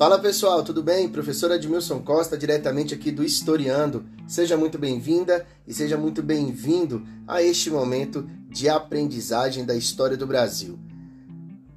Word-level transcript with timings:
Fala 0.00 0.18
pessoal, 0.18 0.64
tudo 0.64 0.82
bem? 0.82 1.10
Professor 1.10 1.50
Edmilson 1.50 2.00
Costa, 2.00 2.34
diretamente 2.34 2.94
aqui 2.94 3.10
do 3.10 3.22
Historiando. 3.22 4.02
Seja 4.26 4.56
muito 4.56 4.78
bem-vinda 4.78 5.46
e 5.68 5.74
seja 5.74 5.98
muito 5.98 6.22
bem-vindo 6.22 7.06
a 7.28 7.42
este 7.42 7.70
momento 7.70 8.26
de 8.48 8.66
aprendizagem 8.66 9.62
da 9.62 9.76
história 9.76 10.16
do 10.16 10.26
Brasil. 10.26 10.78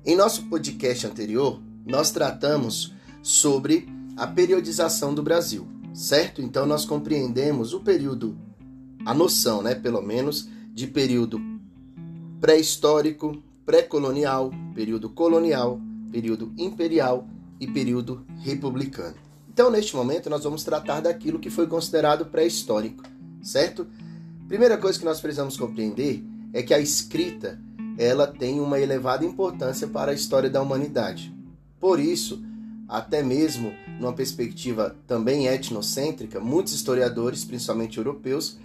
Em 0.06 0.16
nosso 0.16 0.44
podcast 0.46 1.06
anterior, 1.06 1.60
nós 1.86 2.12
tratamos 2.12 2.94
sobre 3.22 3.90
a 4.16 4.26
periodização 4.26 5.14
do 5.14 5.22
Brasil, 5.22 5.68
certo? 5.94 6.42
Então 6.42 6.66
nós 6.66 6.86
compreendemos 6.86 7.74
o 7.74 7.82
período, 7.82 8.38
a 9.06 9.14
noção, 9.14 9.62
né, 9.62 9.76
pelo 9.76 10.02
menos, 10.02 10.48
de 10.74 10.88
período 10.88 11.42
pré-histórico, 12.40 13.44
pré-colonial, 13.66 14.50
período 14.74 15.10
colonial, 15.10 15.78
período 16.10 16.54
imperial 16.58 17.28
e 17.60 17.68
período 17.68 18.26
republicano. 18.40 19.16
Então, 19.52 19.70
neste 19.70 19.96
momento, 19.96 20.30
nós 20.30 20.44
vamos 20.44 20.64
tratar 20.64 21.02
daquilo 21.02 21.40
que 21.40 21.50
foi 21.50 21.68
considerado 21.68 22.26
pré-histórico, 22.26 23.04
certo? 23.42 23.88
Primeira 24.48 24.78
coisa 24.78 24.98
que 24.98 25.06
nós 25.06 25.22
precisamos 25.22 25.58
compreender 25.58 26.24
é 26.52 26.64
que 26.64 26.74
a 26.74 26.80
escrita 26.80 27.60
ela 27.98 28.26
tem 28.26 28.60
uma 28.60 28.80
elevada 28.80 29.24
importância 29.24 29.88
para 29.88 30.12
a 30.12 30.16
história 30.16 30.50
da 30.50 30.62
humanidade. 30.62 31.34
Por 31.80 32.00
isso, 32.00 32.44
até 32.88 33.22
mesmo 33.22 33.74
numa 34.00 34.14
perspectiva 34.14 34.96
também 35.08 35.48
etnocêntrica, 35.48 36.40
muitos 36.40 36.74
historiadores, 36.74 37.46
principalmente 37.46 37.98
europeus, 37.98 38.58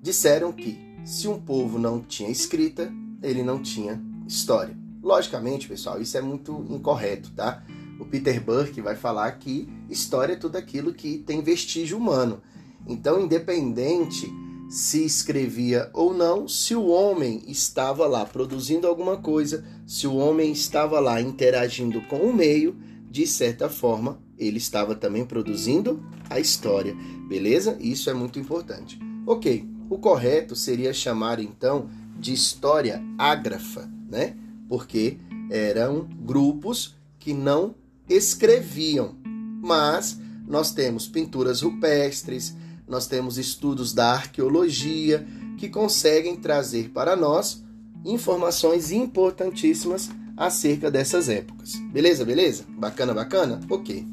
disseram 0.00 0.52
que 0.52 0.78
se 1.04 1.28
um 1.28 1.40
povo 1.40 1.78
não 1.78 2.00
tinha 2.00 2.30
escrita, 2.30 2.92
ele 3.22 3.42
não 3.42 3.60
tinha 3.60 4.00
história. 4.26 4.76
Logicamente, 5.02 5.68
pessoal, 5.68 6.00
isso 6.00 6.16
é 6.16 6.20
muito 6.20 6.64
incorreto, 6.70 7.30
tá? 7.32 7.62
O 7.98 8.04
Peter 8.04 8.42
Burke 8.42 8.80
vai 8.80 8.96
falar 8.96 9.30
que 9.32 9.68
história 9.88 10.32
é 10.34 10.36
tudo 10.36 10.56
aquilo 10.56 10.92
que 10.92 11.18
tem 11.18 11.42
vestígio 11.42 11.96
humano. 11.96 12.40
Então, 12.86 13.20
independente 13.20 14.28
se 14.68 15.04
escrevia 15.04 15.90
ou 15.92 16.14
não, 16.14 16.48
se 16.48 16.74
o 16.74 16.86
homem 16.86 17.42
estava 17.46 18.06
lá 18.06 18.24
produzindo 18.24 18.86
alguma 18.86 19.18
coisa, 19.18 19.64
se 19.86 20.06
o 20.06 20.16
homem 20.16 20.50
estava 20.50 20.98
lá 20.98 21.20
interagindo 21.20 22.00
com 22.02 22.16
o 22.16 22.34
meio, 22.34 22.74
de 23.10 23.26
certa 23.26 23.68
forma, 23.68 24.18
ele 24.38 24.56
estava 24.56 24.94
também 24.94 25.26
produzindo 25.26 26.02
a 26.30 26.40
história, 26.40 26.96
beleza? 27.28 27.76
Isso 27.78 28.08
é 28.08 28.14
muito 28.14 28.38
importante. 28.38 28.98
Ok, 29.26 29.68
o 29.90 29.98
correto 29.98 30.56
seria 30.56 30.94
chamar 30.94 31.38
então 31.38 31.90
de 32.18 32.32
história 32.32 33.02
ágrafa, 33.18 33.90
né? 34.08 34.34
Porque 34.68 35.18
eram 35.50 36.08
grupos 36.24 36.96
que 37.18 37.34
não 37.34 37.74
escreviam, 38.14 39.16
mas 39.62 40.18
nós 40.46 40.72
temos 40.72 41.06
pinturas 41.06 41.62
rupestres, 41.62 42.54
nós 42.86 43.06
temos 43.06 43.38
estudos 43.38 43.92
da 43.92 44.12
arqueologia 44.12 45.26
que 45.56 45.68
conseguem 45.68 46.36
trazer 46.36 46.90
para 46.90 47.16
nós 47.16 47.62
informações 48.04 48.90
importantíssimas 48.90 50.10
acerca 50.36 50.90
dessas 50.90 51.28
épocas. 51.28 51.74
Beleza, 51.92 52.24
beleza? 52.24 52.64
Bacana, 52.68 53.14
bacana? 53.14 53.60
Ok. 53.70 54.06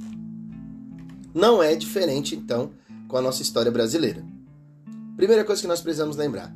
Não 1.33 1.61
é 1.61 1.75
diferente 1.75 2.35
então 2.35 2.71
com 3.07 3.17
a 3.17 3.21
nossa 3.21 3.41
história 3.41 3.71
brasileira. 3.71 4.23
Primeira 5.15 5.43
coisa 5.43 5.61
que 5.61 5.67
nós 5.67 5.81
precisamos 5.81 6.15
lembrar: 6.15 6.55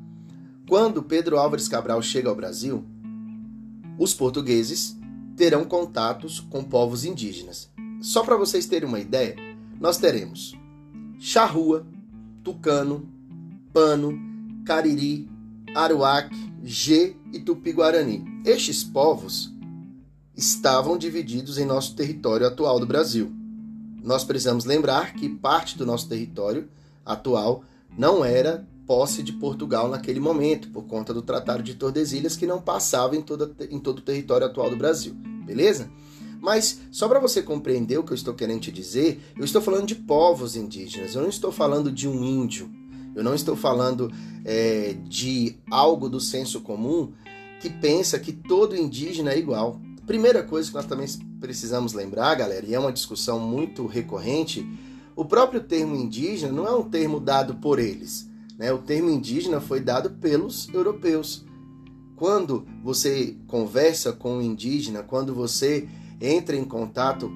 quando 0.67 1.03
Pedro 1.03 1.37
Álvares 1.37 1.67
Cabral 1.67 2.01
chega 2.01 2.29
ao 2.29 2.35
Brasil, 2.35 2.85
os 3.97 4.13
portugueses 4.13 4.97
terão 5.35 5.65
contatos 5.65 6.39
com 6.39 6.63
povos 6.63 7.05
indígenas. 7.05 7.69
Só 8.01 8.23
para 8.23 8.37
vocês 8.37 8.65
terem 8.65 8.87
uma 8.87 8.99
ideia, 8.99 9.35
nós 9.79 9.97
teremos 9.97 10.55
charrua, 11.19 11.85
tucano, 12.43 13.09
pano, 13.71 14.19
cariri, 14.65 15.29
aruac, 15.73 16.29
G 16.63 17.15
e 17.31 17.39
tupi-guarani. 17.39 18.23
Estes 18.45 18.83
povos 18.83 19.53
estavam 20.35 20.97
divididos 20.97 21.57
em 21.57 21.65
nosso 21.65 21.95
território 21.95 22.47
atual 22.47 22.79
do 22.79 22.85
Brasil. 22.85 23.31
Nós 24.03 24.23
precisamos 24.23 24.65
lembrar 24.65 25.13
que 25.13 25.29
parte 25.29 25.77
do 25.77 25.85
nosso 25.85 26.07
território 26.07 26.67
atual 27.05 27.63
não 27.97 28.23
era 28.23 28.67
posse 28.85 29.23
de 29.23 29.31
Portugal 29.33 29.87
naquele 29.87 30.19
momento, 30.19 30.69
por 30.69 30.83
conta 30.83 31.13
do 31.13 31.21
Tratado 31.21 31.63
de 31.63 31.75
Tordesilhas, 31.75 32.35
que 32.35 32.45
não 32.45 32.61
passava 32.61 33.15
em, 33.15 33.21
toda, 33.21 33.51
em 33.69 33.79
todo 33.79 33.99
o 33.99 34.01
território 34.01 34.45
atual 34.45 34.69
do 34.69 34.75
Brasil. 34.75 35.15
Beleza? 35.45 35.89
Mas 36.41 36.81
só 36.91 37.07
para 37.07 37.19
você 37.19 37.41
compreender 37.41 37.97
o 37.97 38.03
que 38.03 38.11
eu 38.11 38.15
estou 38.15 38.33
querendo 38.33 38.61
te 38.61 38.71
dizer, 38.71 39.21
eu 39.37 39.45
estou 39.45 39.61
falando 39.61 39.85
de 39.85 39.95
povos 39.95 40.55
indígenas, 40.57 41.15
eu 41.15 41.21
não 41.21 41.29
estou 41.29 41.51
falando 41.51 41.89
de 41.89 42.07
um 42.07 42.21
índio, 42.23 42.69
eu 43.15 43.23
não 43.23 43.33
estou 43.33 43.55
falando 43.55 44.11
é, 44.43 44.93
de 45.07 45.55
algo 45.71 46.09
do 46.09 46.19
senso 46.19 46.59
comum 46.59 47.13
que 47.61 47.69
pensa 47.69 48.19
que 48.19 48.33
todo 48.33 48.75
indígena 48.75 49.31
é 49.31 49.39
igual. 49.39 49.79
Primeira 50.05 50.43
coisa 50.43 50.67
que 50.67 50.75
nós 50.75 50.85
também 50.85 51.07
precisamos 51.39 51.93
lembrar, 51.93 52.35
galera, 52.35 52.65
e 52.65 52.73
é 52.73 52.79
uma 52.79 52.91
discussão 52.91 53.39
muito 53.39 53.85
recorrente, 53.85 54.67
o 55.15 55.23
próprio 55.23 55.61
termo 55.61 55.95
indígena 55.95 56.51
não 56.51 56.67
é 56.67 56.75
um 56.75 56.89
termo 56.89 57.21
dado 57.21 57.55
por 57.55 57.79
eles. 57.79 58.29
Né? 58.57 58.73
O 58.73 58.79
termo 58.79 59.09
indígena 59.09 59.61
foi 59.61 59.79
dado 59.79 60.09
pelos 60.09 60.67
europeus. 60.73 61.45
Quando 62.23 62.65
você 62.81 63.35
conversa 63.47 64.13
com 64.13 64.37
um 64.37 64.41
indígena, 64.41 65.03
quando 65.03 65.35
você 65.35 65.89
entra 66.21 66.55
em 66.55 66.63
contato 66.63 67.29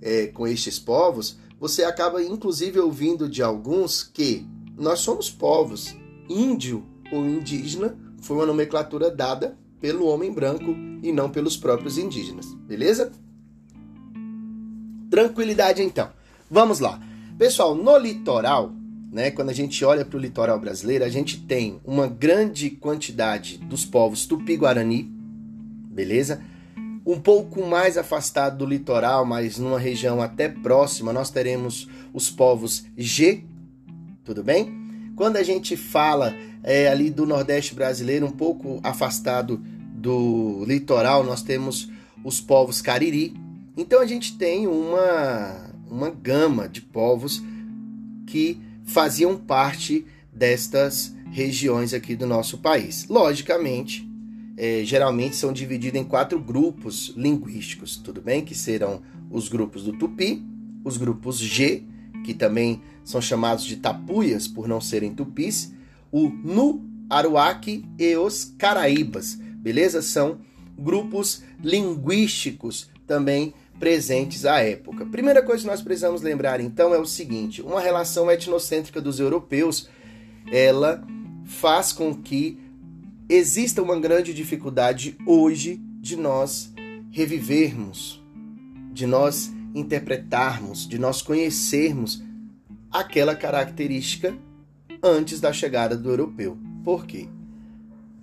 é, 0.00 0.28
com 0.28 0.46
estes 0.46 0.78
povos, 0.78 1.36
você 1.58 1.82
acaba 1.82 2.22
inclusive 2.22 2.78
ouvindo 2.78 3.28
de 3.28 3.42
alguns 3.42 4.00
que 4.04 4.46
nós 4.76 5.00
somos 5.00 5.28
povos. 5.28 5.92
Índio 6.28 6.86
ou 7.10 7.26
indígena 7.26 7.98
foi 8.22 8.36
uma 8.36 8.46
nomenclatura 8.46 9.10
dada 9.10 9.58
pelo 9.80 10.06
homem 10.06 10.32
branco 10.32 10.72
e 11.02 11.10
não 11.10 11.28
pelos 11.28 11.56
próprios 11.56 11.98
indígenas, 11.98 12.46
beleza? 12.54 13.10
Tranquilidade 15.10 15.82
então. 15.82 16.10
Vamos 16.48 16.78
lá. 16.78 17.00
Pessoal, 17.36 17.74
no 17.74 17.98
litoral, 17.98 18.70
né, 19.10 19.30
quando 19.30 19.48
a 19.48 19.54
gente 19.54 19.84
olha 19.84 20.04
para 20.04 20.16
o 20.16 20.20
litoral 20.20 20.60
brasileiro, 20.60 21.04
a 21.04 21.08
gente 21.08 21.40
tem 21.40 21.80
uma 21.84 22.06
grande 22.06 22.70
quantidade 22.70 23.58
dos 23.58 23.84
povos 23.84 24.26
tupi-guarani, 24.26 25.10
beleza? 25.90 26.42
Um 27.06 27.18
pouco 27.18 27.64
mais 27.66 27.96
afastado 27.96 28.58
do 28.58 28.66
litoral, 28.66 29.24
mas 29.24 29.58
numa 29.58 29.78
região 29.78 30.20
até 30.20 30.48
próxima, 30.48 31.12
nós 31.12 31.30
teremos 31.30 31.88
os 32.12 32.30
povos 32.30 32.84
G, 32.96 33.44
tudo 34.24 34.44
bem? 34.44 34.76
Quando 35.16 35.36
a 35.36 35.42
gente 35.42 35.74
fala 35.74 36.34
é, 36.62 36.88
ali 36.88 37.08
do 37.08 37.24
Nordeste 37.24 37.74
brasileiro, 37.74 38.26
um 38.26 38.30
pouco 38.30 38.78
afastado 38.82 39.56
do 39.94 40.64
litoral, 40.66 41.24
nós 41.24 41.42
temos 41.42 41.90
os 42.22 42.40
povos 42.40 42.82
Cariri. 42.82 43.34
Então 43.76 44.00
a 44.00 44.06
gente 44.06 44.36
tem 44.36 44.66
uma, 44.66 45.72
uma 45.90 46.10
gama 46.10 46.68
de 46.68 46.82
povos 46.82 47.42
que 48.26 48.60
faziam 48.88 49.36
parte 49.36 50.04
destas 50.32 51.14
regiões 51.30 51.94
aqui 51.94 52.16
do 52.16 52.26
nosso 52.26 52.58
país. 52.58 53.06
Logicamente, 53.08 54.08
é, 54.56 54.82
geralmente 54.84 55.36
são 55.36 55.52
divididos 55.52 56.00
em 56.00 56.04
quatro 56.04 56.40
grupos 56.40 57.12
linguísticos, 57.16 57.96
tudo 57.96 58.20
bem? 58.20 58.44
Que 58.44 58.54
serão 58.54 59.02
os 59.30 59.48
grupos 59.48 59.84
do 59.84 59.92
Tupi, 59.92 60.42
os 60.82 60.96
grupos 60.96 61.38
G, 61.38 61.84
que 62.24 62.34
também 62.34 62.82
são 63.04 63.20
chamados 63.20 63.64
de 63.64 63.76
tapuias 63.76 64.48
por 64.48 64.66
não 64.66 64.80
serem 64.80 65.14
tupis, 65.14 65.72
o 66.10 66.28
Nu, 66.28 66.84
Aruaque 67.08 67.84
e 67.98 68.16
os 68.16 68.52
Caraíbas, 68.58 69.34
beleza? 69.34 70.02
São 70.02 70.38
grupos 70.78 71.42
linguísticos 71.62 72.90
também 73.06 73.54
presentes 73.78 74.44
à 74.44 74.60
época. 74.60 75.06
Primeira 75.06 75.42
coisa 75.42 75.62
que 75.62 75.70
nós 75.70 75.82
precisamos 75.82 76.22
lembrar 76.22 76.60
então 76.60 76.94
é 76.94 76.98
o 76.98 77.06
seguinte: 77.06 77.62
uma 77.62 77.80
relação 77.80 78.30
etnocêntrica 78.30 79.00
dos 79.00 79.20
europeus, 79.20 79.88
ela 80.50 81.02
faz 81.44 81.92
com 81.92 82.14
que 82.14 82.58
exista 83.28 83.82
uma 83.82 83.98
grande 83.98 84.32
dificuldade 84.32 85.16
hoje 85.26 85.80
de 86.00 86.16
nós 86.16 86.72
revivermos, 87.10 88.22
de 88.92 89.06
nós 89.06 89.52
interpretarmos, 89.74 90.86
de 90.86 90.98
nós 90.98 91.22
conhecermos 91.22 92.22
aquela 92.90 93.34
característica 93.34 94.36
antes 95.02 95.40
da 95.40 95.52
chegada 95.52 95.96
do 95.96 96.08
europeu. 96.08 96.56
Por 96.82 97.06
quê? 97.06 97.28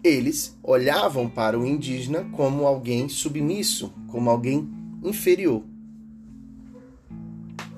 Eles 0.03 0.57
olhavam 0.61 1.29
para 1.29 1.57
o 1.57 1.65
indígena 1.65 2.25
como 2.31 2.65
alguém 2.65 3.09
submisso, 3.09 3.93
como 4.07 4.29
alguém 4.29 4.67
inferior. 5.03 5.63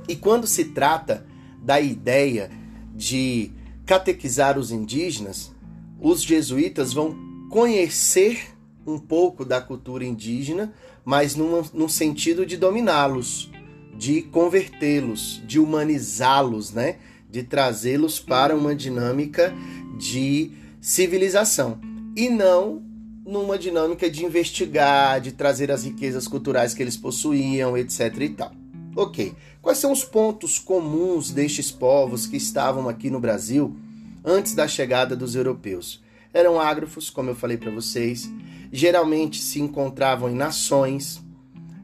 E 0.08 0.16
quando 0.16 0.48
se 0.48 0.66
trata 0.66 1.26
da 1.62 1.82
ideia 1.82 2.50
de 2.96 3.52
catequizar 3.86 4.58
os 4.58 4.72
indígenas, 4.72 5.54
os 6.00 6.22
jesuítas 6.22 6.94
vão 6.94 7.16
conhecer 7.50 8.56
um 8.86 8.98
pouco 8.98 9.44
da 9.44 9.60
cultura 9.60 10.06
indígena, 10.06 10.74
mas 11.04 11.36
num, 11.36 11.90
sentido 11.90 12.46
de 12.46 12.56
dominá-los, 12.56 13.52
de 13.98 14.22
convertê-los, 14.22 15.42
de 15.46 15.60
humanizá-los, 15.60 16.72
né? 16.72 16.98
De 17.30 17.44
trazê-los 17.44 18.20
para 18.20 18.56
uma 18.56 18.74
dinâmica 18.74 19.54
de 19.98 20.52
civilização 20.80 21.80
e 22.16 22.30
não 22.30 22.82
numa 23.28 23.60
dinâmica 23.60 24.10
de 24.10 24.24
investigar, 24.24 25.20
de 25.20 25.34
trazer 25.34 25.70
as 25.70 25.84
riquezas 25.84 26.30
culturais 26.30 26.74
que 26.74 26.82
eles 26.82 26.96
possuíam, 26.96 27.78
etc 27.78 28.16
e 28.22 28.30
tal. 28.30 28.54
OK. 28.96 29.36
Quais 29.62 29.80
são 29.80 29.92
os 29.92 30.06
pontos 30.06 30.58
comuns 30.58 31.30
destes 31.30 31.70
povos 31.70 32.26
que 32.26 32.38
estavam 32.38 32.88
aqui 32.88 33.10
no 33.10 33.20
Brasil 33.20 33.76
antes 34.24 34.56
da 34.56 34.66
chegada 34.66 35.14
dos 35.14 35.36
europeus? 35.36 36.02
Eram 36.34 36.60
ágrafos, 36.60 37.10
como 37.10 37.30
eu 37.30 37.36
falei 37.36 37.58
para 37.58 37.70
vocês, 37.70 38.30
geralmente 38.72 39.42
se 39.42 39.60
encontravam 39.60 40.30
em 40.30 40.36
nações. 40.36 41.22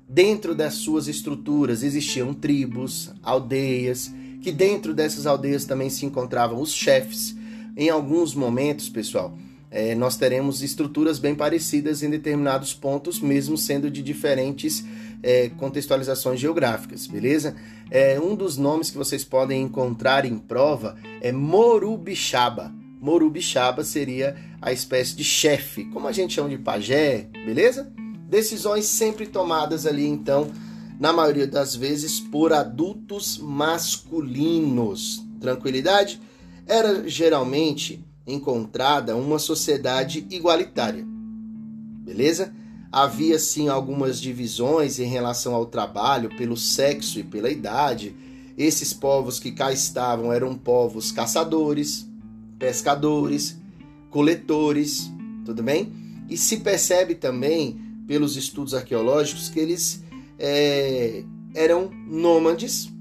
Dentro 0.07 0.55
das 0.55 0.75
suas 0.75 1.09
estruturas 1.09 1.83
existiam 1.83 2.33
tribos, 2.33 3.11
aldeias, 3.21 4.13
que 4.41 4.51
dentro 4.51 4.93
dessas 4.93 5.25
aldeias 5.25 5.65
também 5.65 5.89
se 5.89 6.05
encontravam 6.05 6.61
os 6.61 6.71
chefes. 6.71 7.35
Em 7.75 7.89
alguns 7.89 8.33
momentos, 8.33 8.87
pessoal, 8.87 9.35
é, 9.73 9.95
nós 9.95 10.15
teremos 10.15 10.61
estruturas 10.61 11.17
bem 11.17 11.33
parecidas 11.33 12.03
em 12.03 12.09
determinados 12.11 12.75
pontos, 12.75 13.19
mesmo 13.19 13.57
sendo 13.57 13.89
de 13.89 14.03
diferentes 14.03 14.85
é, 15.23 15.49
contextualizações 15.49 16.39
geográficas, 16.39 17.07
beleza? 17.07 17.55
É, 17.89 18.19
um 18.19 18.35
dos 18.35 18.55
nomes 18.55 18.91
que 18.91 18.97
vocês 18.97 19.23
podem 19.23 19.63
encontrar 19.63 20.25
em 20.25 20.37
prova 20.37 20.95
é 21.19 21.31
Morubixaba. 21.31 22.71
Morubixaba 23.01 23.83
seria 23.83 24.35
a 24.61 24.71
espécie 24.71 25.15
de 25.15 25.23
chefe, 25.23 25.85
como 25.85 26.07
a 26.07 26.11
gente 26.11 26.35
chama 26.35 26.49
de 26.49 26.57
pajé, 26.59 27.27
beleza? 27.43 27.91
Decisões 28.29 28.85
sempre 28.85 29.25
tomadas 29.25 29.87
ali, 29.87 30.05
então, 30.05 30.51
na 30.99 31.11
maioria 31.11 31.47
das 31.47 31.75
vezes, 31.75 32.19
por 32.19 32.53
adultos 32.53 33.39
masculinos. 33.39 35.25
Tranquilidade? 35.41 36.21
Era 36.67 37.09
geralmente 37.09 38.05
encontrada 38.25 39.15
uma 39.15 39.39
sociedade 39.39 40.25
igualitária. 40.29 41.05
Beleza? 42.03 42.53
Havia 42.91 43.39
sim 43.39 43.69
algumas 43.69 44.21
divisões 44.21 44.99
em 44.99 45.07
relação 45.07 45.55
ao 45.55 45.65
trabalho 45.65 46.29
pelo 46.37 46.55
sexo 46.55 47.19
e 47.19 47.23
pela 47.23 47.49
idade. 47.49 48.15
Esses 48.57 48.93
povos 48.93 49.39
que 49.39 49.51
cá 49.51 49.71
estavam 49.71 50.31
eram 50.31 50.55
povos 50.55 51.11
caçadores, 51.11 52.07
pescadores, 52.59 53.57
coletores, 54.09 55.11
tudo 55.43 55.63
bem? 55.63 55.91
E 56.29 56.37
se 56.37 56.57
percebe 56.57 57.15
também 57.15 57.81
pelos 58.07 58.37
estudos 58.37 58.73
arqueológicos 58.73 59.49
que 59.49 59.59
eles 59.59 60.03
é, 60.37 61.23
eram 61.55 61.89
nômades, 62.07 62.91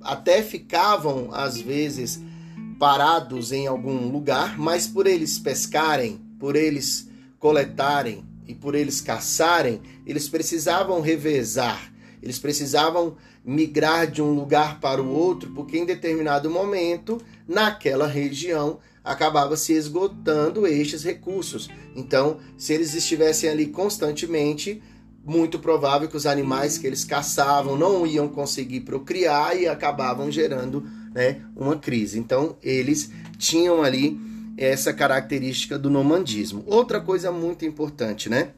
até 0.00 0.42
ficavam 0.42 1.30
às 1.32 1.58
vezes 1.60 2.20
parados 2.84 3.50
em 3.50 3.66
algum 3.66 4.10
lugar, 4.10 4.58
mas 4.58 4.86
por 4.86 5.06
eles 5.06 5.38
pescarem, 5.38 6.20
por 6.38 6.54
eles 6.54 7.08
coletarem 7.38 8.22
e 8.46 8.54
por 8.54 8.74
eles 8.74 9.00
caçarem, 9.00 9.80
eles 10.06 10.28
precisavam 10.28 11.00
revezar, 11.00 11.90
eles 12.22 12.38
precisavam 12.38 13.16
migrar 13.42 14.06
de 14.06 14.20
um 14.20 14.34
lugar 14.34 14.80
para 14.80 15.02
o 15.02 15.08
outro, 15.08 15.50
porque 15.52 15.78
em 15.78 15.86
determinado 15.86 16.50
momento, 16.50 17.18
naquela 17.48 18.06
região, 18.06 18.80
acabava 19.02 19.56
se 19.56 19.72
esgotando 19.72 20.66
estes 20.66 21.02
recursos. 21.02 21.70
Então, 21.96 22.36
se 22.58 22.74
eles 22.74 22.92
estivessem 22.92 23.48
ali 23.48 23.68
constantemente, 23.68 24.82
muito 25.24 25.58
provável 25.58 26.06
que 26.06 26.18
os 26.18 26.26
animais 26.26 26.76
que 26.76 26.86
eles 26.86 27.02
caçavam 27.02 27.78
não 27.78 28.06
iam 28.06 28.28
conseguir 28.28 28.80
procriar 28.80 29.56
e 29.56 29.66
acabavam 29.66 30.30
gerando 30.30 30.86
né, 31.14 31.40
uma 31.54 31.76
crise. 31.76 32.18
Então, 32.18 32.56
eles 32.62 33.10
tinham 33.38 33.82
ali 33.82 34.20
essa 34.56 34.92
característica 34.92 35.78
do 35.78 35.88
nomandismo. 35.88 36.64
Outra 36.66 37.00
coisa 37.00 37.30
muito 37.30 37.64
importante, 37.64 38.28
né? 38.28 38.50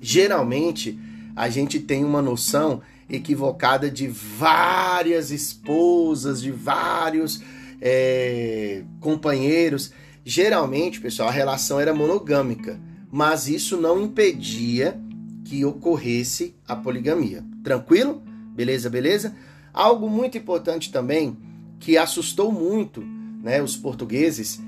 Geralmente, 0.00 0.98
a 1.36 1.48
gente 1.48 1.80
tem 1.80 2.04
uma 2.04 2.20
noção 2.22 2.82
equivocada 3.08 3.90
de 3.90 4.08
várias 4.08 5.30
esposas, 5.30 6.40
de 6.40 6.50
vários 6.50 7.42
é, 7.80 8.82
companheiros. 9.00 9.92
Geralmente, 10.24 11.00
pessoal, 11.00 11.28
a 11.28 11.32
relação 11.32 11.78
era 11.78 11.94
monogâmica, 11.94 12.80
mas 13.10 13.48
isso 13.48 13.76
não 13.76 14.02
impedia 14.02 14.98
que 15.44 15.64
ocorresse 15.64 16.54
a 16.66 16.74
poligamia. 16.74 17.44
Tranquilo? 17.62 18.22
Beleza, 18.54 18.88
beleza? 18.88 19.34
Algo 19.72 20.08
muito 20.08 20.36
importante 20.36 20.92
também 20.92 21.36
que 21.78 21.96
assustou 21.96 22.52
muito 22.52 23.02
né, 23.42 23.60
os 23.60 23.76
portugueses 23.76 24.60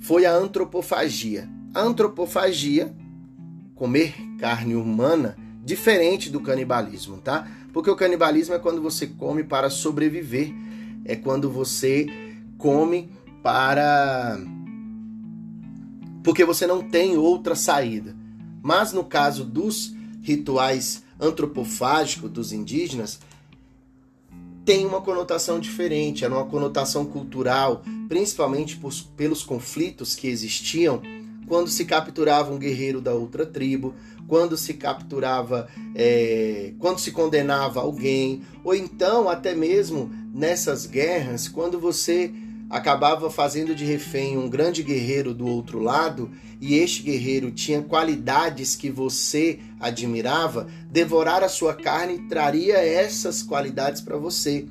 foi 0.00 0.26
a 0.26 0.32
antropofagia. 0.32 1.48
A 1.74 1.80
antropofagia, 1.80 2.94
comer 3.74 4.14
carne 4.38 4.74
humana, 4.74 5.36
diferente 5.64 6.30
do 6.30 6.40
canibalismo, 6.40 7.18
tá? 7.18 7.48
Porque 7.72 7.90
o 7.90 7.96
canibalismo 7.96 8.54
é 8.54 8.58
quando 8.58 8.82
você 8.82 9.06
come 9.06 9.44
para 9.44 9.70
sobreviver, 9.70 10.52
é 11.04 11.16
quando 11.16 11.50
você 11.50 12.06
come 12.56 13.10
para 13.42 14.38
porque 16.22 16.44
você 16.44 16.66
não 16.66 16.82
tem 16.82 17.16
outra 17.16 17.54
saída. 17.54 18.14
Mas 18.62 18.92
no 18.92 19.04
caso 19.04 19.44
dos 19.44 19.94
rituais 20.20 21.02
antropofágicos 21.18 22.30
dos 22.30 22.52
indígenas, 22.52 23.18
tem 24.68 24.84
uma 24.84 25.00
conotação 25.00 25.58
diferente, 25.58 26.26
era 26.26 26.34
uma 26.34 26.44
conotação 26.44 27.06
cultural, 27.06 27.82
principalmente 28.06 28.76
por, 28.76 28.92
pelos 29.16 29.42
conflitos 29.42 30.14
que 30.14 30.28
existiam 30.28 31.00
quando 31.46 31.70
se 31.70 31.86
capturava 31.86 32.52
um 32.52 32.58
guerreiro 32.58 33.00
da 33.00 33.14
outra 33.14 33.46
tribo, 33.46 33.94
quando 34.26 34.58
se 34.58 34.74
capturava, 34.74 35.70
é, 35.94 36.74
quando 36.78 36.98
se 36.98 37.12
condenava 37.12 37.80
alguém, 37.80 38.42
ou 38.62 38.74
então 38.74 39.26
até 39.26 39.54
mesmo 39.54 40.10
nessas 40.34 40.84
guerras, 40.84 41.48
quando 41.48 41.80
você 41.80 42.30
acabava 42.68 43.30
fazendo 43.30 43.74
de 43.74 43.84
refém 43.84 44.36
um 44.36 44.48
grande 44.48 44.82
guerreiro 44.82 45.32
do 45.32 45.46
outro 45.46 45.78
lado 45.78 46.30
e 46.60 46.74
este 46.74 47.02
guerreiro 47.02 47.50
tinha 47.50 47.82
qualidades 47.82 48.76
que 48.76 48.90
você 48.90 49.60
admirava, 49.80 50.68
devorar 50.90 51.42
a 51.42 51.48
sua 51.48 51.74
carne 51.74 52.28
traria 52.28 52.76
essas 52.76 53.42
qualidades 53.42 54.00
para 54.00 54.16
você. 54.16 54.66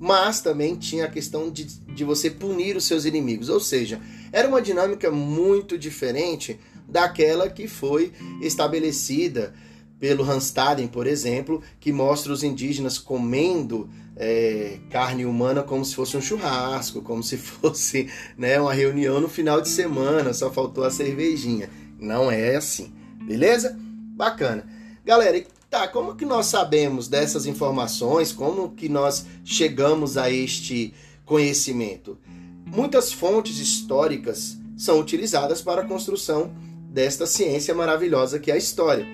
Mas 0.00 0.40
também 0.40 0.76
tinha 0.76 1.06
a 1.06 1.10
questão 1.10 1.50
de, 1.50 1.64
de 1.64 2.04
você 2.04 2.30
punir 2.30 2.76
os 2.76 2.84
seus 2.84 3.04
inimigos, 3.04 3.48
ou 3.48 3.60
seja, 3.60 4.00
era 4.30 4.48
uma 4.48 4.62
dinâmica 4.62 5.10
muito 5.10 5.76
diferente 5.76 6.58
daquela 6.88 7.48
que 7.48 7.66
foi 7.66 8.12
estabelecida 8.40 9.54
pelo 9.98 10.24
Hanstaden, 10.24 10.86
por 10.86 11.06
exemplo, 11.06 11.62
que 11.80 11.92
mostra 11.92 12.32
os 12.32 12.42
indígenas 12.42 12.98
comendo 12.98 13.88
é, 14.16 14.78
carne 14.90 15.24
humana 15.24 15.62
como 15.62 15.84
se 15.84 15.94
fosse 15.94 16.16
um 16.16 16.20
churrasco, 16.20 17.02
como 17.02 17.22
se 17.22 17.36
fosse 17.38 18.08
né, 18.36 18.60
uma 18.60 18.72
reunião 18.72 19.20
no 19.20 19.28
final 19.28 19.60
de 19.60 19.68
semana, 19.68 20.32
só 20.32 20.50
faltou 20.50 20.84
a 20.84 20.90
cervejinha. 20.90 21.70
Não 21.98 22.30
é 22.30 22.56
assim, 22.56 22.92
beleza? 23.24 23.76
Bacana. 23.78 24.66
Galera, 25.04 25.42
tá, 25.70 25.88
como 25.88 26.14
que 26.14 26.24
nós 26.24 26.46
sabemos 26.46 27.08
dessas 27.08 27.46
informações? 27.46 28.32
Como 28.32 28.70
que 28.70 28.88
nós 28.88 29.26
chegamos 29.44 30.16
a 30.16 30.30
este 30.30 30.94
conhecimento? 31.24 32.18
Muitas 32.66 33.12
fontes 33.12 33.58
históricas 33.58 34.56
são 34.76 35.00
utilizadas 35.00 35.62
para 35.62 35.82
a 35.82 35.86
construção 35.86 36.52
desta 36.90 37.26
ciência 37.26 37.74
maravilhosa 37.74 38.38
que 38.38 38.50
é 38.50 38.54
a 38.54 38.58
história. 38.58 39.06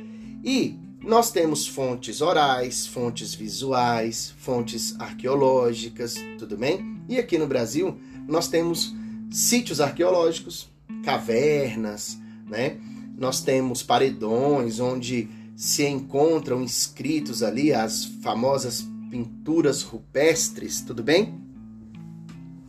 E 0.44 0.78
nós 1.00 1.30
temos 1.30 1.66
fontes 1.66 2.20
orais, 2.20 2.86
fontes 2.86 3.34
visuais, 3.34 4.34
fontes 4.36 4.94
arqueológicas, 5.00 6.16
tudo 6.38 6.56
bem? 6.56 7.00
E 7.08 7.18
aqui 7.18 7.38
no 7.38 7.46
Brasil 7.46 7.98
nós 8.28 8.46
temos 8.46 8.94
sítios 9.30 9.80
arqueológicos, 9.80 10.68
cavernas, 11.02 12.18
né? 12.46 12.78
Nós 13.16 13.40
temos 13.40 13.82
paredões 13.82 14.80
onde 14.80 15.28
se 15.56 15.86
encontram 15.86 16.62
inscritos 16.62 17.42
ali 17.42 17.72
as 17.72 18.04
famosas 18.04 18.86
pinturas 19.10 19.82
rupestres, 19.82 20.82
tudo 20.82 21.02
bem? 21.02 21.40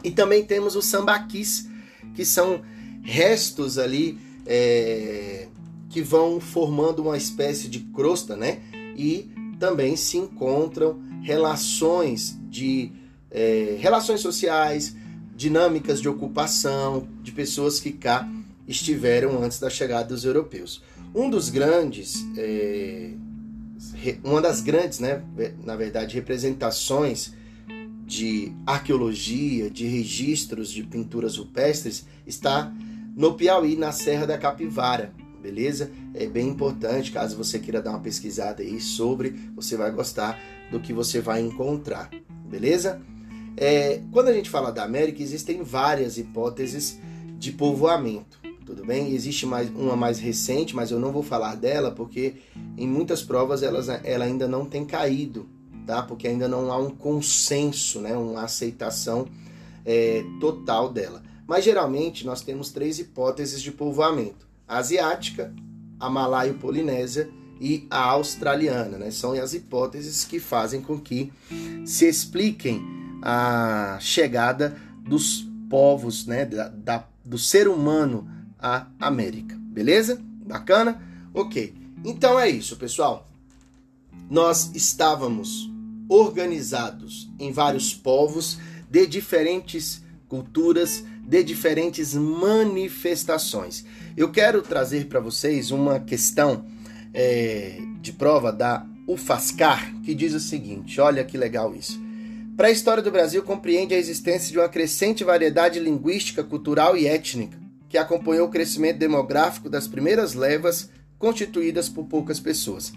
E 0.02 0.12
também 0.12 0.46
temos 0.46 0.76
os 0.76 0.86
sambaquis, 0.86 1.68
que 2.14 2.24
são 2.24 2.62
restos 3.02 3.78
ali 3.78 4.18
é, 4.46 5.48
que 5.96 6.02
vão 6.02 6.42
formando 6.42 7.02
uma 7.04 7.16
espécie 7.16 7.70
de 7.70 7.80
crosta, 7.80 8.36
né? 8.36 8.60
E 8.98 9.32
também 9.58 9.96
se 9.96 10.18
encontram 10.18 11.02
relações 11.22 12.38
de 12.50 12.92
é, 13.32 13.78
relações 13.80 14.20
sociais, 14.20 14.94
dinâmicas 15.38 16.02
de 16.02 16.10
ocupação 16.10 17.08
de 17.24 17.32
pessoas 17.32 17.80
que 17.80 17.94
cá 17.94 18.30
estiveram 18.68 19.42
antes 19.42 19.58
da 19.58 19.70
chegada 19.70 20.10
dos 20.10 20.26
europeus. 20.26 20.84
Um 21.16 21.30
dos 21.30 21.50
grandes 21.50 22.26
é, 22.38 23.12
uma 24.22 24.42
das 24.42 24.60
grandes, 24.60 25.00
né, 25.00 25.24
na 25.64 25.78
verdade, 25.78 26.14
representações 26.14 27.32
de 28.06 28.52
arqueologia, 28.66 29.70
de 29.70 29.88
registros 29.88 30.72
de 30.72 30.84
pinturas 30.84 31.38
rupestres 31.38 32.06
está 32.28 32.70
no 33.16 33.36
Piauí, 33.36 33.78
na 33.78 33.94
Serra 33.94 34.28
da 34.28 34.38
Capivara, 34.38 35.14
beleza? 35.46 35.92
É 36.16 36.26
bem 36.26 36.48
importante, 36.48 37.12
caso 37.12 37.38
você 37.38 37.60
queira 37.60 37.80
dar 37.80 37.92
uma 37.92 38.00
pesquisada 38.00 38.64
aí 38.64 38.82
sobre, 38.82 39.30
você 39.56 39.78
vai 39.78 39.92
gostar 39.92 40.40
do 40.72 40.80
que 40.80 40.92
você 40.92 41.22
vai 41.22 41.40
encontrar, 41.40 42.10
beleza? 42.50 43.00
É, 43.56 44.02
quando 44.12 44.30
a 44.30 44.34
gente 44.34 44.50
fala 44.50 44.72
da 44.72 44.84
América, 44.84 45.22
existem 45.22 45.62
várias 45.62 46.18
hipóteses 46.18 47.00
de 47.38 47.52
povoamento, 47.52 48.40
tudo 48.66 48.84
bem? 48.84 49.14
Existe 49.14 49.46
mais, 49.46 49.70
uma 49.70 49.96
mais 49.96 50.18
recente, 50.18 50.76
mas 50.76 50.90
eu 50.90 51.00
não 51.00 51.12
vou 51.12 51.22
falar 51.22 51.54
dela 51.56 51.92
porque 51.92 52.38
em 52.76 52.88
muitas 52.88 53.22
provas 53.22 53.62
elas, 53.62 53.88
ela 54.04 54.26
ainda 54.26 54.48
não 54.48 54.66
tem 54.66 54.84
caído, 54.84 55.48
tá? 55.86 56.02
Porque 56.02 56.28
ainda 56.28 56.48
não 56.48 56.72
há 56.72 56.78
um 56.78 56.90
consenso, 56.90 58.02
né? 58.02 58.18
Uma 58.18 58.46
aceitação 58.46 59.28
é, 59.86 60.26
total 60.40 60.92
dela. 60.92 61.22
Mas 61.48 61.64
geralmente 61.64 62.26
nós 62.26 62.42
temos 62.42 62.72
três 62.72 62.98
hipóteses 62.98 63.62
de 63.62 63.72
povoamento: 63.72 64.45
asiática, 64.68 65.54
a 66.00 66.10
malaio-polinésia 66.10 67.30
e 67.60 67.88
a 67.90 68.00
australiana, 68.00 68.98
né? 68.98 69.12
São 69.12 69.32
as 69.34 69.54
hipóteses 69.54 70.26
que 70.26 70.40
fazem 70.40 70.82
com 70.82 71.00
que 71.00 71.32
se 71.86 72.08
expliquem 72.08 72.84
a 73.22 73.98
chegada 74.02 74.78
dos 75.08 75.48
povos, 75.70 76.26
né? 76.26 76.46
Da, 76.46 76.68
da 76.70 77.08
do 77.24 77.40
ser 77.40 77.68
humano 77.68 78.30
à 78.60 78.88
América. 79.00 79.58
Beleza? 79.60 80.22
Bacana? 80.46 81.02
Ok. 81.34 81.74
Então 82.04 82.40
é 82.40 82.48
isso, 82.48 82.78
pessoal. 82.78 83.28
Nós 84.30 84.72
estávamos 84.76 85.70
organizados 86.08 87.28
em 87.40 87.52
vários 87.52 87.94
povos 87.94 88.60
de 88.90 89.08
diferentes 89.08 90.04
culturas, 90.28 91.04
de 91.26 91.44
diferentes 91.44 92.14
manifestações. 92.14 93.86
Eu 94.16 94.32
quero 94.32 94.62
trazer 94.62 95.06
para 95.08 95.20
vocês 95.20 95.72
uma 95.72 96.00
questão 96.00 96.66
é, 97.14 97.80
de 98.02 98.12
prova 98.12 98.52
da 98.52 98.86
UFASCar 99.08 99.94
que 100.04 100.14
diz 100.14 100.34
o 100.34 100.40
seguinte: 100.40 101.00
olha 101.02 101.24
que 101.24 101.38
legal 101.38 101.76
isso. 101.76 102.00
Para 102.56 102.68
a 102.68 102.72
história 102.72 103.04
do 103.04 103.12
Brasil 103.12 103.44
compreende 103.44 103.94
a 103.94 103.98
existência 103.98 104.52
de 104.52 104.58
uma 104.58 104.70
crescente 104.70 105.24
variedade 105.24 105.80
linguística, 105.80 106.44
cultural 106.44 106.96
e 106.96 107.06
étnica, 107.06 107.58
que 107.90 107.98
acompanhou 107.98 108.48
o 108.48 108.52
crescimento 108.52 108.98
demográfico 108.98 109.70
das 109.70 109.88
primeiras 109.88 110.34
levas 110.34 110.90
constituídas 111.18 111.90
por 111.90 112.06
poucas 112.06 112.40
pessoas 112.40 112.94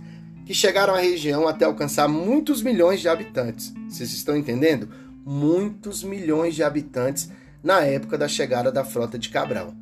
que 0.48 0.54
chegaram 0.54 0.94
à 0.94 0.98
região 0.98 1.46
até 1.46 1.66
alcançar 1.66 2.08
muitos 2.08 2.62
milhões 2.62 3.02
de 3.02 3.08
habitantes. 3.08 3.70
Vocês 3.86 4.14
estão 4.14 4.34
entendendo? 4.34 4.88
Muitos 5.22 6.02
milhões 6.02 6.54
de 6.54 6.62
habitantes 6.62 7.28
na 7.62 7.80
época 7.80 8.16
da 8.16 8.28
chegada 8.28 8.70
da 8.70 8.84
frota 8.84 9.18
de 9.18 9.28
Cabral. 9.28 9.74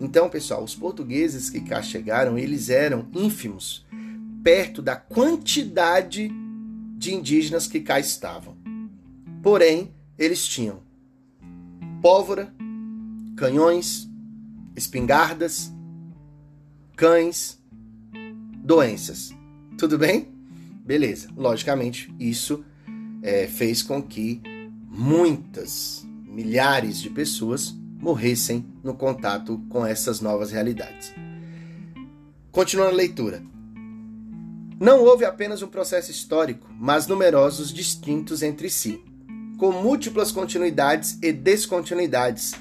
Então, 0.00 0.28
pessoal, 0.28 0.62
os 0.64 0.74
portugueses 0.74 1.48
que 1.48 1.60
cá 1.60 1.80
chegaram, 1.82 2.36
eles 2.36 2.68
eram 2.68 3.08
ínfimos, 3.14 3.86
perto 4.42 4.82
da 4.82 4.96
quantidade 4.96 6.30
de 6.96 7.14
indígenas 7.14 7.66
que 7.66 7.80
cá 7.80 8.00
estavam. 8.00 8.56
Porém, 9.42 9.92
eles 10.18 10.46
tinham 10.46 10.80
pólvora, 12.00 12.52
canhões, 13.36 14.08
espingardas, 14.76 15.72
cães, 16.96 17.60
doenças. 18.56 19.34
Tudo 19.78 19.98
bem? 19.98 20.28
Beleza. 20.84 21.28
Logicamente, 21.36 22.12
isso 22.18 22.64
é, 23.22 23.46
fez 23.46 23.82
com 23.82 24.02
que 24.02 24.40
muitas, 24.88 26.06
milhares 26.32 26.98
de 26.98 27.10
pessoas 27.10 27.74
morressem 28.00 28.66
no 28.82 28.94
contato 28.94 29.60
com 29.68 29.86
essas 29.86 30.20
novas 30.20 30.50
realidades. 30.50 31.12
Continuando 32.50 32.92
a 32.92 32.96
leitura. 32.96 33.42
Não 34.80 35.04
houve 35.04 35.24
apenas 35.24 35.62
um 35.62 35.68
processo 35.68 36.10
histórico, 36.10 36.66
mas 36.76 37.06
numerosos 37.06 37.72
distintos 37.72 38.42
entre 38.42 38.68
si, 38.68 39.00
com 39.58 39.70
múltiplas 39.70 40.32
continuidades 40.32 41.18
e 41.22 41.32
descontinuidades, 41.32 42.54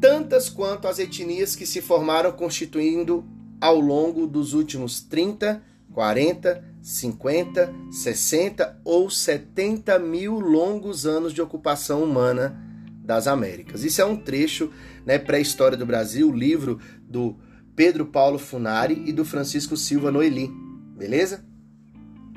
tantas 0.00 0.48
quanto 0.48 0.86
as 0.86 0.98
etnias 0.98 1.56
que 1.56 1.66
se 1.66 1.80
formaram 1.80 2.30
constituindo 2.30 3.24
ao 3.60 3.80
longo 3.80 4.26
dos 4.26 4.52
últimos 4.52 5.00
30 5.00 5.60
40, 5.96 6.62
50, 6.82 7.74
60 7.90 8.80
ou 8.84 9.08
70 9.08 9.98
mil 9.98 10.38
longos 10.38 11.06
anos 11.06 11.32
de 11.32 11.40
ocupação 11.40 12.04
humana 12.04 12.65
das 13.06 13.28
Américas. 13.28 13.84
Isso 13.84 14.02
é 14.02 14.04
um 14.04 14.16
trecho, 14.16 14.70
né, 15.06 15.18
pré-história 15.18 15.78
do 15.78 15.86
Brasil, 15.86 16.30
livro 16.32 16.80
do 17.08 17.36
Pedro 17.76 18.06
Paulo 18.06 18.38
Funari 18.38 19.02
e 19.06 19.12
do 19.12 19.24
Francisco 19.24 19.76
Silva 19.76 20.10
Noeli, 20.10 20.50
beleza? 20.96 21.44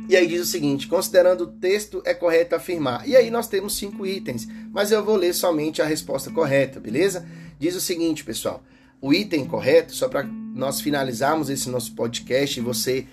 E 0.08 0.16
aí 0.16 0.28
diz 0.28 0.42
o 0.42 0.46
seguinte: 0.46 0.88
considerando 0.88 1.42
o 1.42 1.48
texto, 1.48 2.02
é 2.06 2.14
correto 2.14 2.56
afirmar. 2.56 3.08
E 3.08 3.16
aí 3.16 3.32
nós 3.32 3.48
temos 3.48 3.76
cinco 3.78 4.06
itens, 4.06 4.48
mas 4.72 4.92
eu 4.92 5.04
vou 5.04 5.16
ler 5.16 5.34
somente 5.34 5.82
a 5.82 5.86
resposta 5.86 6.30
correta, 6.30 6.80
beleza? 6.80 7.28
Diz 7.58 7.76
o 7.76 7.82
seguinte, 7.82 8.24
pessoal: 8.24 8.64
o 9.02 9.14
item 9.14 9.46
correto, 9.46 9.94
só 9.94 10.08
para 10.08 10.24
nós 10.24 10.82
finalizarmos 10.82 11.50
esse 11.50 11.70
nosso 11.70 11.94
podcast 11.94 12.60
e 12.60 12.64
você 12.64 13.08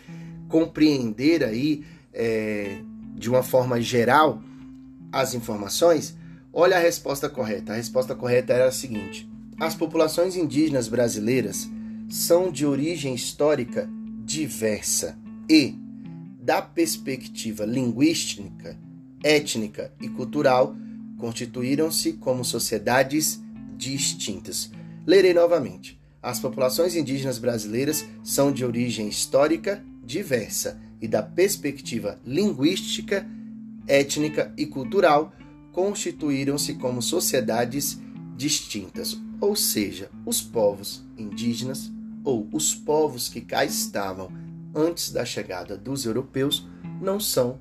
compreender 0.48 1.44
aí 1.44 1.84
é, 2.12 2.78
de 3.14 3.28
uma 3.28 3.42
forma 3.42 3.80
geral 3.80 4.42
as 5.12 5.34
informações, 5.34 6.16
olha 6.56 6.78
a 6.78 6.80
resposta 6.80 7.28
correta. 7.28 7.75
A 7.75 7.76
resposta 7.76 8.14
correta 8.14 8.54
era 8.54 8.68
a 8.68 8.72
seguinte: 8.72 9.28
as 9.60 9.75
populações 9.75 10.34
indígenas 10.34 10.88
brasileiras 10.88 11.68
são 12.08 12.50
de 12.50 12.64
origem 12.64 13.14
histórica 13.14 13.88
diversa 14.25 15.18
e, 15.48 15.76
da 16.40 16.62
perspectiva 16.62 17.66
linguística, 17.66 18.76
étnica 19.22 19.92
e 20.00 20.08
cultural, 20.08 20.75
constituíram-se 21.18 22.14
como 22.14 22.44
sociedades 22.44 23.40
distintas. 23.76 24.70
Lerei 25.06 25.34
novamente. 25.34 26.00
As 26.22 26.40
populações 26.40 26.96
indígenas 26.96 27.38
brasileiras 27.38 28.04
são 28.25 28.50
de 28.50 28.64
origem 28.64 29.08
histórica 29.08 29.84
diversa 30.02 30.80
e 31.00 31.06
da 31.06 31.22
perspectiva 31.22 32.18
linguística, 32.25 33.26
étnica 33.86 34.52
e 34.56 34.66
cultural, 34.66 35.32
constituíram-se 35.76 36.73
como 36.76 37.02
sociedades 37.02 38.00
distintas, 38.35 39.21
ou 39.38 39.54
seja, 39.54 40.11
os 40.25 40.40
povos 40.40 41.04
indígenas 41.18 41.92
ou 42.25 42.49
os 42.50 42.75
povos 42.75 43.28
que 43.28 43.42
cá 43.42 43.62
estavam 43.62 44.30
antes 44.75 45.12
da 45.12 45.23
chegada 45.23 45.76
dos 45.76 46.06
europeus 46.06 46.66
não 46.99 47.21
são 47.21 47.59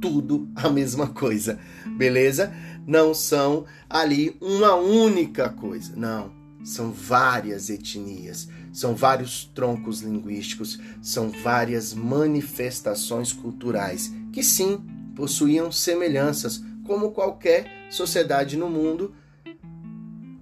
tudo 0.00 0.50
a 0.56 0.68
mesma 0.68 1.06
coisa, 1.06 1.56
beleza? 1.96 2.52
Não 2.84 3.14
são 3.14 3.64
ali 3.88 4.36
uma 4.40 4.74
única 4.74 5.48
coisa, 5.48 5.94
não 5.94 6.32
são 6.64 6.90
várias 6.90 7.70
etnias, 7.70 8.48
são 8.72 8.96
vários 8.96 9.44
troncos 9.54 10.00
linguísticos, 10.00 10.80
são 11.00 11.30
várias 11.30 11.94
manifestações 11.94 13.32
culturais 13.32 14.12
que 14.32 14.42
sim 14.42 14.80
possuíam 15.14 15.70
semelhanças, 15.70 16.60
como 16.84 17.12
qualquer 17.12 17.70
sociedade 17.90 18.56
no 18.56 18.68
mundo 18.68 19.14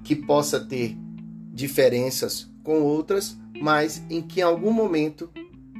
que 0.02 0.16
possa 0.16 0.60
ter 0.60 0.96
diferenças 1.52 2.50
com 2.62 2.82
outras, 2.82 3.36
mas 3.60 4.02
em 4.08 4.22
que 4.22 4.40
em 4.40 4.42
algum 4.42 4.72
momento 4.72 5.30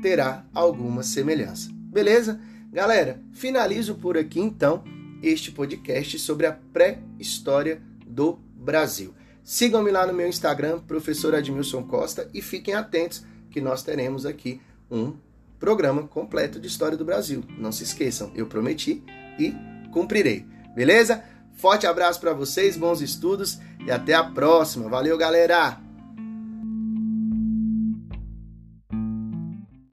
terá 0.03 0.45
alguma 0.55 1.03
semelhança. 1.03 1.71
Beleza? 1.73 2.41
Galera, 2.73 3.21
finalizo 3.33 3.95
por 3.97 4.17
aqui 4.17 4.41
então 4.41 4.85
este 5.23 5.51
podcast 5.51 6.19
sobre 6.19 6.47
a 6.47 6.53
pré-história 6.53 7.83
do 8.07 8.39
Brasil. 8.55 9.15
Sigam-me 9.43 9.91
lá 9.91 10.07
no 10.07 10.13
meu 10.13 10.29
Instagram, 10.29 10.81
professor 10.81 11.35
Admilson 11.35 11.83
Costa, 11.83 12.29
e 12.33 12.41
fiquem 12.41 12.75
atentos 12.75 13.25
que 13.51 13.61
nós 13.61 13.83
teremos 13.83 14.25
aqui 14.25 14.61
um 14.91 15.15
programa 15.59 16.05
completo 16.07 16.61
de 16.61 16.69
história 16.69 16.97
do 16.97 17.05
Brasil. 17.05 17.43
Não 17.59 17.73
se 17.73 17.83
esqueçam, 17.83 18.31
eu 18.35 18.47
prometi 18.47 19.03
e 19.39 19.55
cumprirei. 19.91 20.47
Beleza? 20.75 21.23
Forte 21.55 21.87
abraço 21.87 22.21
para 22.21 22.33
vocês, 22.33 22.77
bons 22.77 23.03
estudos 23.03 23.59
e 23.85 23.91
até 23.91 24.15
a 24.15 24.25
próxima. 24.25 24.89
Valeu, 24.89 25.19
galera! 25.19 25.90